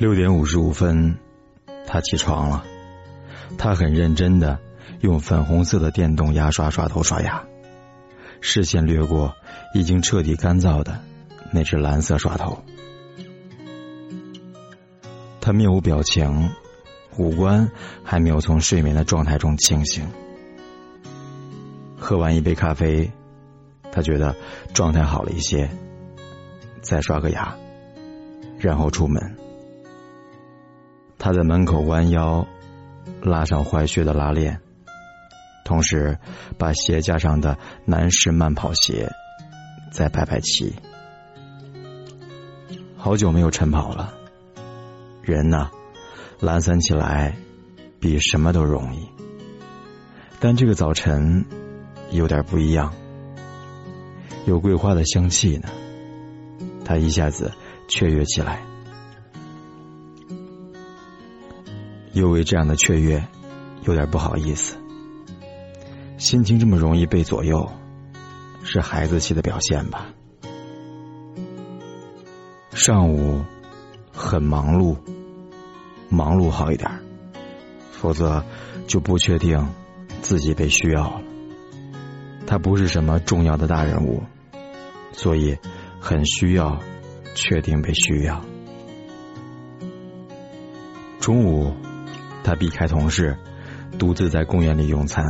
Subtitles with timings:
[0.00, 1.18] 六点五十五分，
[1.86, 2.64] 他起床了。
[3.58, 4.58] 他很认真的
[5.00, 7.44] 用粉红色的电动牙刷刷头刷牙，
[8.40, 9.34] 视线掠过
[9.74, 10.98] 已经彻底干燥的
[11.52, 12.64] 那只蓝色刷头。
[15.38, 16.48] 他面无表情，
[17.18, 17.70] 五官
[18.02, 20.08] 还没有从睡眠的状态中清醒。
[21.98, 23.12] 喝完一杯咖啡，
[23.92, 24.34] 他觉得
[24.72, 25.68] 状态好了一些，
[26.80, 27.54] 再刷个牙，
[28.58, 29.36] 然后出门。
[31.22, 32.46] 他在门口弯腰，
[33.20, 34.58] 拉上坏靴的拉链，
[35.66, 36.18] 同时
[36.56, 39.12] 把鞋架上的男士慢跑鞋
[39.92, 40.74] 再排排齐。
[42.96, 44.14] 好久没有晨跑了，
[45.22, 45.70] 人呢，
[46.40, 47.36] 懒散起来
[48.00, 49.06] 比什么都容易。
[50.40, 51.44] 但这个早晨
[52.10, 52.94] 有点不一样，
[54.46, 55.68] 有桂花的香气呢，
[56.82, 57.52] 他一下子
[57.88, 58.62] 雀跃起来。
[62.12, 63.24] 又为这样的雀跃，
[63.84, 64.76] 有点不好意思。
[66.18, 67.70] 心情这么容易被左右，
[68.64, 70.08] 是孩子气的表现吧？
[72.72, 73.42] 上午
[74.12, 74.96] 很忙碌，
[76.08, 76.90] 忙碌好一点，
[77.92, 78.44] 否则
[78.86, 79.68] 就不确定
[80.20, 81.22] 自己被需要了。
[82.46, 84.22] 他不是什么重要的大人物，
[85.12, 85.56] 所以
[86.00, 86.80] 很需要
[87.34, 88.44] 确定被需要。
[91.20, 91.72] 中午。
[92.42, 93.36] 他避开同事，
[93.98, 95.24] 独自在公园里用餐。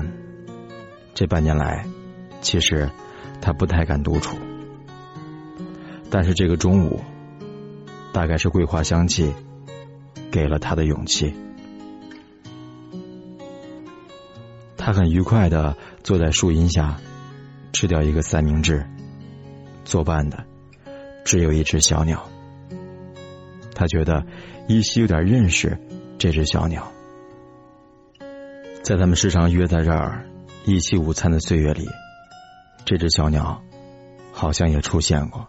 [1.14, 1.86] 这半年来，
[2.41, 2.91] 其实
[3.41, 4.39] 他不太敢独处。
[6.11, 7.00] 但是这个中午，
[8.12, 9.33] 大概是桂花香气
[10.31, 11.34] 给了他的勇气。
[14.77, 16.97] 他很愉快的坐在树荫下，
[17.72, 18.86] 吃掉一个三明治。
[19.84, 20.44] 作伴的
[21.25, 22.28] 只有一只小鸟。
[23.75, 24.25] 他觉得
[24.69, 25.78] 依稀有点认识
[26.19, 26.91] 这只小鸟。
[28.83, 30.25] 在他们时常约在这儿
[30.65, 31.88] 一起午餐的岁月里，
[32.84, 33.62] 这只小鸟
[34.32, 35.47] 好像也出现过。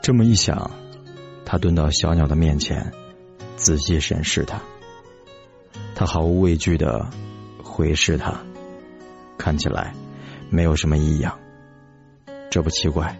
[0.00, 0.70] 这么一想，
[1.44, 2.92] 他蹲到小鸟的面前，
[3.56, 4.60] 仔细审视它。
[5.96, 7.08] 他毫无畏惧的
[7.64, 8.40] 回视它，
[9.36, 9.94] 看起来
[10.48, 11.36] 没有什么异样。
[12.50, 13.18] 这不奇怪，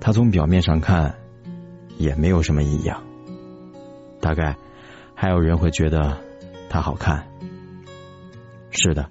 [0.00, 1.14] 他从表面上看
[1.98, 3.04] 也没有什么异样。
[4.20, 4.56] 大概
[5.14, 6.23] 还有人会觉得。
[6.74, 7.24] 他好看，
[8.72, 9.08] 是的，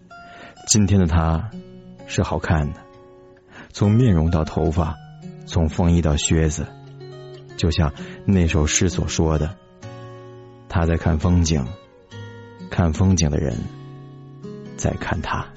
[0.68, 1.50] 今天的他
[2.08, 2.82] 是好看的，
[3.72, 4.98] 从面容到头发，
[5.46, 6.68] 从风衣到靴子，
[7.56, 7.94] 就像
[8.26, 9.56] 那首诗所说的，
[10.68, 11.66] 他在看风景，
[12.70, 13.58] 看风景的人
[14.76, 15.48] 在看他。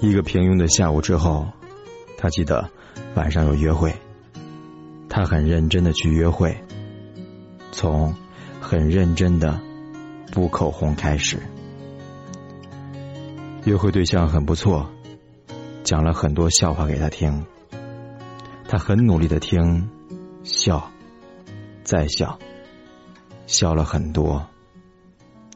[0.00, 1.48] 一个平庸的下午之后，
[2.16, 2.70] 他记得
[3.16, 3.92] 晚上有约会，
[5.08, 6.56] 他很认真的去约会。
[7.82, 8.14] 从
[8.60, 9.60] 很认真的
[10.30, 11.42] 补口红开始，
[13.64, 14.88] 约会对象很不错，
[15.82, 17.44] 讲了很多笑话给他听，
[18.68, 19.90] 他很努力的听，
[20.44, 20.92] 笑，
[21.82, 22.38] 再笑，
[23.48, 24.46] 笑了很多。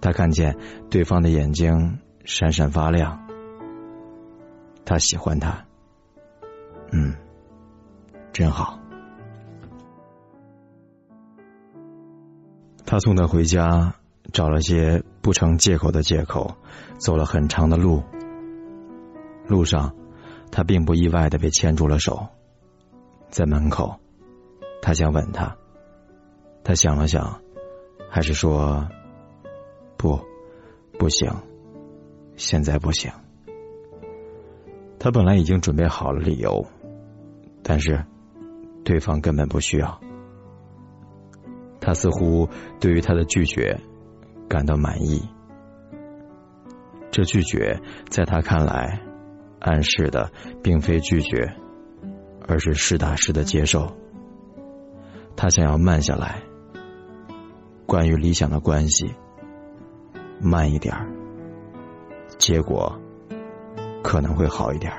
[0.00, 0.58] 他看见
[0.90, 3.24] 对方的眼睛闪闪发亮，
[4.84, 5.64] 他喜欢他，
[6.90, 7.14] 嗯，
[8.32, 8.80] 真好。
[12.86, 13.94] 他送她回家，
[14.32, 16.56] 找了些不成借口的借口，
[16.98, 18.02] 走了很长的路。
[19.48, 19.94] 路上，
[20.52, 22.28] 他并不意外的被牵住了手，
[23.28, 23.98] 在门口，
[24.80, 25.56] 他想吻她，
[26.62, 27.40] 他想了想，
[28.08, 28.88] 还是说
[29.98, 30.20] ：“不，
[30.98, 31.28] 不行，
[32.36, 33.10] 现在不行。”
[34.98, 36.66] 他本来已经准备好了理由，
[37.62, 38.04] 但是，
[38.84, 40.00] 对方根本不需要。
[41.86, 42.48] 他似乎
[42.80, 43.78] 对于他的拒绝
[44.48, 45.22] 感到满意，
[47.12, 49.00] 这拒绝在他看来
[49.60, 50.32] 暗示的
[50.64, 51.54] 并非拒绝，
[52.48, 53.96] 而是实打实的接受。
[55.36, 56.42] 他想要慢下来，
[57.86, 59.14] 关于理想的关系，
[60.40, 60.92] 慢一点，
[62.36, 63.00] 结果
[64.02, 64.92] 可能会好一点。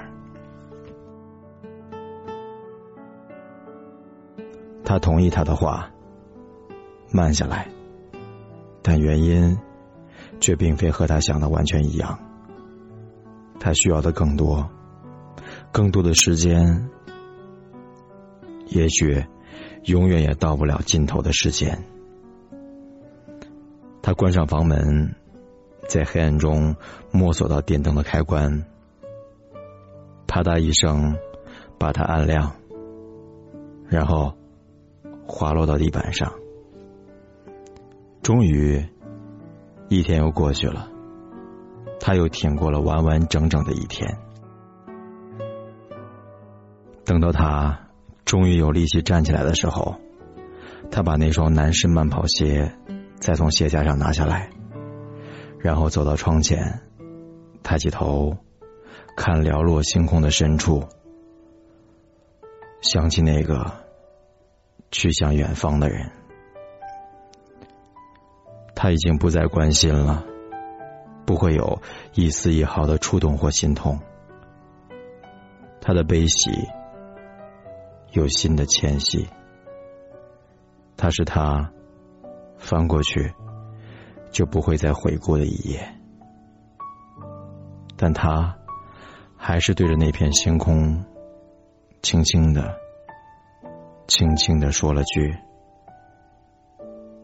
[4.85, 5.91] 他同意他的话。
[7.17, 7.67] 慢下来，
[8.83, 9.57] 但原因
[10.39, 12.19] 却并非和他想的完全一样。
[13.59, 14.69] 他需要的更多，
[15.71, 16.87] 更多的时间，
[18.67, 19.25] 也许
[19.85, 21.83] 永远也到不了尽头的时间。
[24.03, 25.15] 他关上房门，
[25.89, 26.75] 在黑暗中
[27.11, 28.63] 摸索到电灯的开关，
[30.27, 31.17] 啪嗒一声，
[31.79, 32.53] 把它按亮，
[33.89, 34.37] 然后
[35.25, 36.31] 滑落到地板上。
[38.27, 38.85] 终于，
[39.87, 40.89] 一天又过去了，
[41.97, 44.17] 他又挺过了完完整整的一天。
[47.05, 47.87] 等到他
[48.25, 49.95] 终于有力气站起来的时候，
[50.91, 52.75] 他把那双男士慢跑鞋
[53.15, 54.49] 再从鞋架上拿下来，
[55.57, 56.81] 然后走到窗前，
[57.63, 58.35] 抬起头，
[59.15, 60.83] 看寥落星空的深处，
[62.81, 63.71] 想起那个
[64.91, 66.11] 去向远方的人。
[68.79, 70.23] 他已经不再关心了，
[71.25, 71.81] 不会有
[72.13, 73.99] 一丝一毫的触动或心痛。
[75.81, 76.51] 他的悲喜
[78.11, 79.27] 有新的迁徙，
[80.95, 81.71] 他是他
[82.59, 83.33] 翻过去
[84.29, 85.95] 就不会再回顾的一页，
[87.97, 88.55] 但他
[89.35, 91.03] 还是对着那片星空，
[92.03, 92.77] 轻轻的、
[94.05, 95.35] 轻轻的说了句：“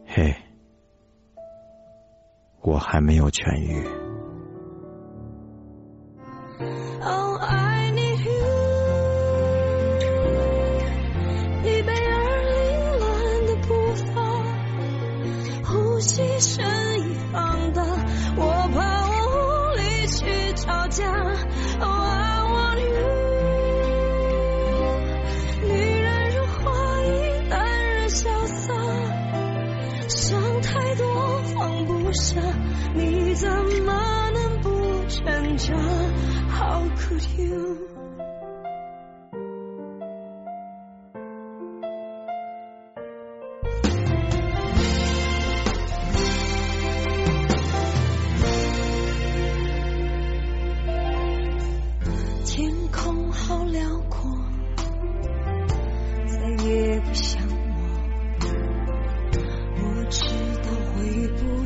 [0.09, 0.35] 嘿。”
[2.63, 4.02] 我还没有痊愈。
[32.13, 32.41] 下。
[32.95, 34.69] 你怎么能不
[35.07, 35.73] 挣扎
[36.49, 37.92] ？How could you？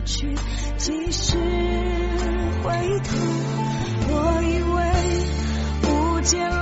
[0.08, 0.34] 去，
[0.78, 1.38] 即使
[2.64, 3.18] 回头，
[4.10, 6.57] 我以为无间。